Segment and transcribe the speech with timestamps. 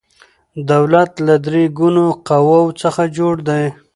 [0.71, 3.63] دولت له درې ګونو قواو څخه جوړ دی